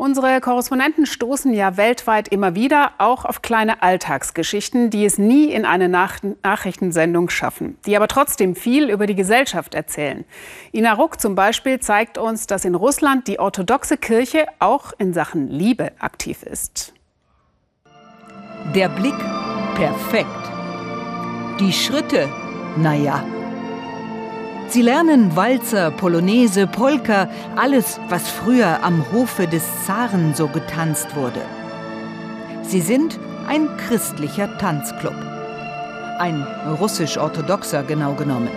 [0.00, 5.66] Unsere Korrespondenten stoßen ja weltweit immer wieder auch auf kleine Alltagsgeschichten, die es nie in
[5.66, 10.24] eine Nach Nachrichtensendung schaffen, die aber trotzdem viel über die Gesellschaft erzählen.
[10.72, 15.48] Ina Ruck zum Beispiel zeigt uns, dass in Russland die orthodoxe Kirche auch in Sachen
[15.48, 16.94] Liebe aktiv ist.
[18.74, 19.18] Der Blick
[19.74, 20.50] perfekt.
[21.60, 22.26] Die Schritte,
[22.78, 23.22] naja.
[24.70, 31.40] Sie lernen Walzer, Polonaise, Polka, alles, was früher am Hofe des Zaren so getanzt wurde.
[32.62, 35.16] Sie sind ein christlicher Tanzclub.
[36.20, 36.46] Ein
[36.80, 38.48] russisch-orthodoxer genau genommen.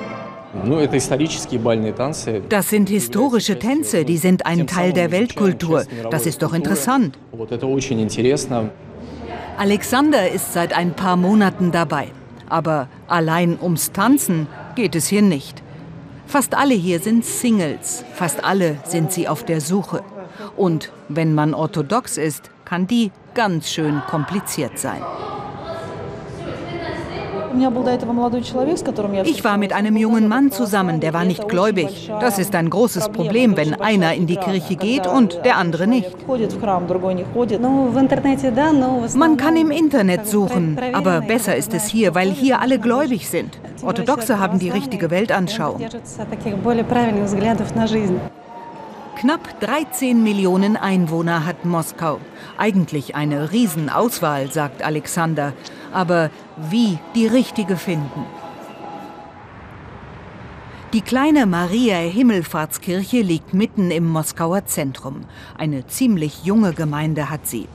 [2.49, 5.83] Das sind historische Tänze, die sind ein Teil der Weltkultur.
[6.11, 7.17] Das ist doch interessant.
[9.57, 12.09] Alexander ist seit ein paar Monaten dabei.
[12.49, 15.63] Aber allein ums Tanzen geht es hier nicht.
[16.25, 20.03] Fast alle hier sind Singles, fast alle sind sie auf der Suche.
[20.55, 25.02] Und wenn man orthodox ist, kann die ganz schön kompliziert sein.
[29.25, 32.11] Ich war mit einem jungen Mann zusammen, der war nicht gläubig.
[32.19, 36.15] Das ist ein großes Problem, wenn einer in die Kirche geht und der andere nicht.
[39.15, 43.59] Man kann im Internet suchen, aber besser ist es hier, weil hier alle gläubig sind.
[43.83, 45.81] Orthodoxe haben die richtige Weltanschauung.
[49.15, 52.19] Knapp 13 Millionen Einwohner hat Moskau.
[52.57, 55.53] Eigentlich eine Riesenauswahl, sagt Alexander.
[55.94, 58.25] Aber wie die richtige finden?
[60.94, 65.21] Die kleine Maria-Himmelfahrtskirche liegt mitten im Moskauer Zentrum.
[65.58, 67.67] Eine ziemlich junge Gemeinde hat sie.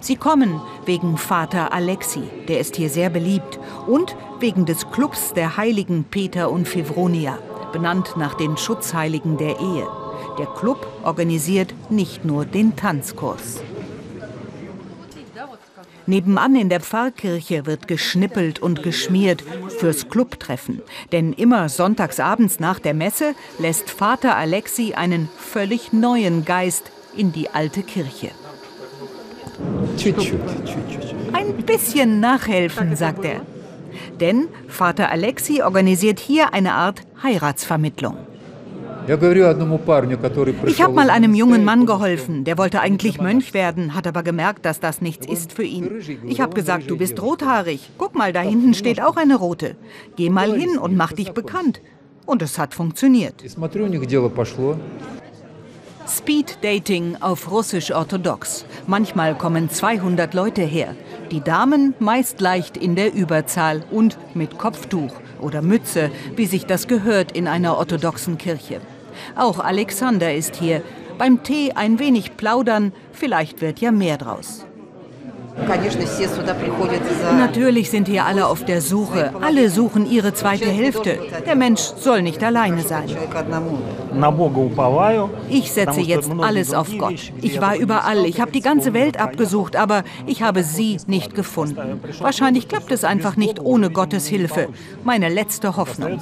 [0.00, 5.58] Sie kommen wegen Vater Alexi, der ist hier sehr beliebt, und wegen des Clubs der
[5.58, 7.38] Heiligen Peter und Fevronia,
[7.72, 9.86] benannt nach den Schutzheiligen der Ehe.
[10.38, 13.62] Der Club organisiert nicht nur den Tanzkurs.
[16.06, 19.42] Nebenan in der Pfarrkirche wird geschnippelt und geschmiert
[19.78, 20.82] fürs Clubtreffen.
[21.12, 27.50] Denn immer sonntagsabends nach der Messe lässt Vater Alexi einen völlig neuen Geist in die
[27.50, 28.30] alte Kirche.
[31.32, 33.40] Ein bisschen nachhelfen, sagt er.
[34.20, 38.16] Denn Vater Alexi organisiert hier eine Art Heiratsvermittlung.
[39.06, 44.64] Ich habe mal einem jungen Mann geholfen, der wollte eigentlich Mönch werden, hat aber gemerkt,
[44.64, 45.90] dass das nichts ist für ihn.
[46.26, 47.90] Ich habe gesagt, du bist rothaarig.
[47.98, 49.76] Guck mal, da hinten steht auch eine rote.
[50.16, 51.80] Geh mal hin und mach dich bekannt.
[52.26, 53.44] Und es hat funktioniert.
[56.06, 58.66] Speed Dating auf Russisch-Orthodox.
[58.86, 60.94] Manchmal kommen 200 Leute her.
[61.30, 66.88] Die Damen meist leicht in der Überzahl und mit Kopftuch oder Mütze, wie sich das
[66.88, 68.80] gehört in einer orthodoxen Kirche.
[69.36, 70.82] Auch Alexander ist hier.
[71.18, 74.66] Beim Tee ein wenig plaudern, vielleicht wird ja mehr draus.
[77.38, 79.32] Natürlich sind hier alle auf der Suche.
[79.40, 81.18] Alle suchen ihre zweite Hälfte.
[81.46, 83.08] Der Mensch soll nicht alleine sein.
[85.48, 87.32] Ich setze jetzt alles auf Gott.
[87.40, 88.26] Ich war überall.
[88.26, 92.00] Ich habe die ganze Welt abgesucht, aber ich habe sie nicht gefunden.
[92.18, 94.68] Wahrscheinlich klappt es einfach nicht ohne Gottes Hilfe.
[95.04, 96.18] Meine letzte Hoffnung.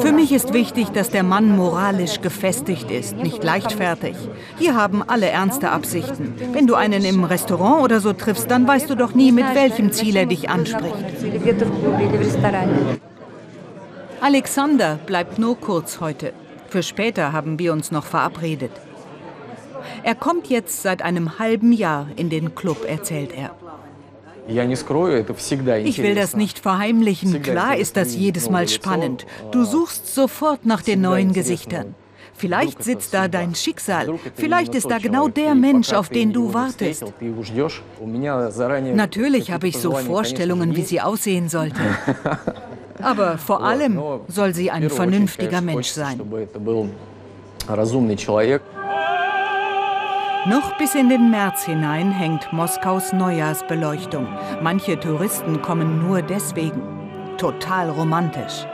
[0.00, 4.16] Für mich ist wichtig, dass der Mann moralisch gefestigt ist, nicht leichtfertig.
[4.58, 5.26] Hier haben alle
[5.60, 6.34] ernste Absichten.
[6.52, 9.92] Wenn du einen im Restaurant oder so triffst, dann weißt du doch nie, mit welchem
[9.92, 10.94] Ziel er dich anspricht.
[14.20, 16.32] Alexander bleibt nur kurz heute.
[16.68, 18.72] Für später haben wir uns noch verabredet.
[20.02, 23.50] Er kommt jetzt seit einem halben Jahr in den Club, erzählt er.
[24.48, 27.42] Ich will das nicht verheimlichen.
[27.42, 29.26] Klar ist das jedes Mal spannend.
[29.52, 31.94] Du suchst sofort nach den neuen Gesichtern.
[32.40, 34.14] Vielleicht sitzt da dein Schicksal.
[34.34, 37.04] Vielleicht ist da genau der Mensch, auf den du wartest.
[38.94, 41.80] Natürlich habe ich so Vorstellungen, wie sie aussehen sollte.
[43.02, 46.18] Aber vor allem soll sie ein vernünftiger Mensch sein.
[50.46, 54.26] Noch bis in den März hinein hängt Moskaus Neujahrsbeleuchtung.
[54.62, 56.80] Manche Touristen kommen nur deswegen.
[57.36, 58.66] Total romantisch.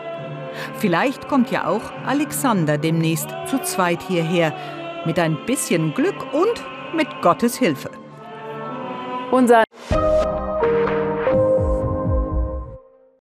[0.79, 4.53] Vielleicht kommt ja auch Alexander demnächst zu zweit hierher.
[5.05, 6.65] Mit ein bisschen Glück und
[6.95, 7.91] mit Gottes Hilfe.
[9.31, 9.66] Unser